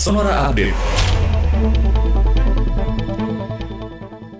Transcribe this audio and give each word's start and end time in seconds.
Sonora 0.00 0.48
Update. 0.48 0.72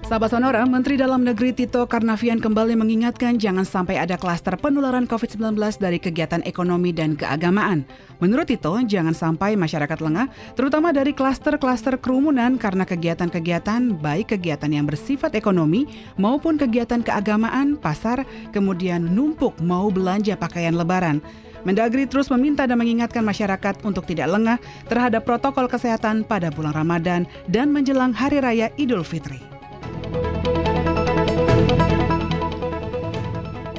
Sahabat 0.08 0.32
Sonora, 0.32 0.64
Menteri 0.64 0.96
Dalam 0.96 1.20
Negeri 1.20 1.52
Tito 1.52 1.84
Karnavian 1.84 2.40
kembali 2.40 2.80
mengingatkan 2.80 3.36
jangan 3.36 3.68
sampai 3.68 4.00
ada 4.00 4.16
klaster 4.16 4.56
penularan 4.56 5.04
COVID-19 5.04 5.60
dari 5.76 6.00
kegiatan 6.00 6.40
ekonomi 6.48 6.96
dan 6.96 7.12
keagamaan. 7.12 7.84
Menurut 8.24 8.48
Tito, 8.48 8.72
jangan 8.88 9.12
sampai 9.12 9.52
masyarakat 9.60 10.00
lengah, 10.00 10.32
terutama 10.56 10.96
dari 10.96 11.12
klaster-klaster 11.12 12.00
kerumunan 12.00 12.56
karena 12.56 12.88
kegiatan-kegiatan 12.88 14.00
baik 14.00 14.32
kegiatan 14.40 14.72
yang 14.72 14.88
bersifat 14.88 15.36
ekonomi 15.36 15.84
maupun 16.16 16.56
kegiatan 16.56 17.04
keagamaan, 17.04 17.76
pasar, 17.76 18.24
kemudian 18.48 19.12
numpuk 19.12 19.60
mau 19.60 19.92
belanja 19.92 20.40
pakaian 20.40 20.72
lebaran. 20.72 21.20
Mendagri 21.62 22.08
terus 22.08 22.32
meminta 22.32 22.64
dan 22.64 22.80
mengingatkan 22.80 23.20
masyarakat 23.20 23.84
untuk 23.84 24.08
tidak 24.08 24.32
lengah 24.32 24.58
terhadap 24.88 25.28
protokol 25.28 25.68
kesehatan 25.68 26.24
pada 26.24 26.48
bulan 26.48 26.72
Ramadan 26.72 27.28
dan 27.52 27.68
menjelang 27.68 28.16
Hari 28.16 28.40
Raya 28.40 28.68
Idul 28.80 29.04
Fitri. 29.04 29.40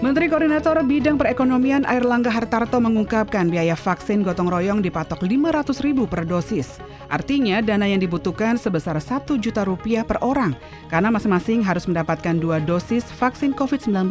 Menteri 0.01 0.33
Koordinator 0.33 0.81
Bidang 0.81 1.13
Perekonomian 1.13 1.85
Air 1.85 2.01
Langga 2.01 2.33
Hartarto 2.33 2.81
mengungkapkan 2.81 3.53
biaya 3.53 3.77
vaksin 3.77 4.25
gotong 4.25 4.49
royong 4.49 4.81
dipatok 4.81 5.21
500 5.21 5.77
ribu 5.85 6.09
per 6.09 6.25
dosis. 6.25 6.81
Artinya 7.05 7.61
dana 7.61 7.85
yang 7.85 8.01
dibutuhkan 8.01 8.57
sebesar 8.57 8.97
1 8.97 9.29
juta 9.37 9.61
rupiah 9.61 10.01
per 10.01 10.17
orang 10.25 10.57
karena 10.89 11.13
masing-masing 11.13 11.61
harus 11.61 11.85
mendapatkan 11.85 12.33
dua 12.33 12.57
dosis 12.57 13.05
vaksin 13.13 13.53
COVID-19. 13.53 14.09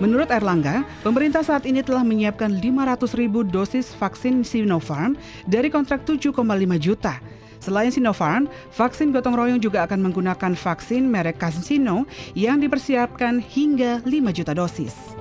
Menurut 0.00 0.32
Erlangga, 0.32 0.86
pemerintah 1.04 1.44
saat 1.44 1.68
ini 1.68 1.84
telah 1.84 2.00
menyiapkan 2.00 2.48
500 2.48 3.18
ribu 3.18 3.44
dosis 3.44 3.92
vaksin 3.92 4.40
Sinopharm 4.40 5.18
dari 5.44 5.68
kontrak 5.68 6.08
7,5 6.08 6.32
juta. 6.80 7.20
Selain 7.62 7.92
Sinopharm, 7.92 8.50
vaksin 8.74 9.14
gotong 9.14 9.38
royong 9.38 9.60
juga 9.62 9.84
akan 9.86 10.10
menggunakan 10.10 10.58
vaksin 10.58 11.06
merek 11.06 11.38
CanSino 11.38 12.08
yang 12.34 12.58
dipersiapkan 12.58 13.38
hingga 13.38 14.02
5 14.02 14.34
juta 14.34 14.56
dosis. 14.56 15.11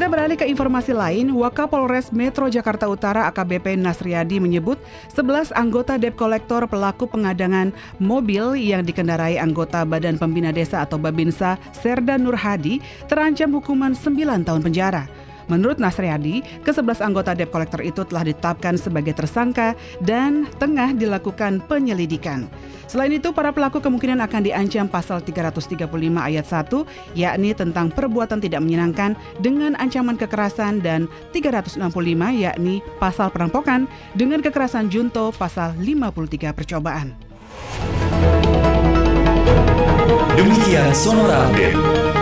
Kita 0.00 0.08
beralih 0.08 0.40
ke 0.40 0.48
informasi 0.48 0.96
lain, 0.96 1.28
Wakapolres 1.28 2.08
Metro 2.08 2.48
Jakarta 2.48 2.88
Utara 2.88 3.28
AKBP 3.28 3.76
Nasriadi 3.76 4.40
menyebut 4.40 4.80
11 5.12 5.52
anggota 5.52 6.00
debt 6.00 6.16
collector 6.16 6.64
pelaku 6.64 7.04
pengadangan 7.04 7.68
mobil 8.00 8.56
yang 8.56 8.80
dikendarai 8.80 9.36
anggota 9.36 9.84
Badan 9.84 10.16
Pembina 10.16 10.56
Desa 10.56 10.80
atau 10.80 10.96
Babinsa 10.96 11.60
Serda 11.76 12.16
Nurhadi 12.16 12.80
terancam 13.12 13.52
hukuman 13.52 13.92
9 13.92 14.40
tahun 14.40 14.64
penjara. 14.64 15.04
Menurut 15.50 15.82
Nasriadi, 15.82 16.46
ke-11 16.62 17.02
anggota 17.02 17.34
debt 17.34 17.50
collector 17.50 17.82
itu 17.82 18.06
telah 18.06 18.22
ditetapkan 18.22 18.78
sebagai 18.78 19.18
tersangka 19.18 19.74
dan 19.98 20.46
tengah 20.62 20.94
dilakukan 20.94 21.58
penyelidikan. 21.66 22.46
Selain 22.86 23.10
itu, 23.10 23.34
para 23.34 23.50
pelaku 23.50 23.82
kemungkinan 23.82 24.22
akan 24.22 24.46
diancam 24.46 24.86
pasal 24.86 25.22
335 25.22 25.90
ayat 26.22 26.46
1, 26.46 27.18
yakni 27.18 27.50
tentang 27.54 27.90
perbuatan 27.90 28.38
tidak 28.38 28.62
menyenangkan 28.62 29.18
dengan 29.42 29.74
ancaman 29.78 30.14
kekerasan 30.14 30.78
dan 30.82 31.10
365 31.34 31.82
yakni 32.34 32.82
pasal 33.02 33.30
perampokan 33.30 33.90
dengan 34.14 34.42
kekerasan 34.42 34.86
junto 34.90 35.34
pasal 35.34 35.74
53 35.78 36.54
percobaan. 36.54 37.14
Demikian 40.34 40.90
Sonora 40.94 41.46
Update. 41.46 42.19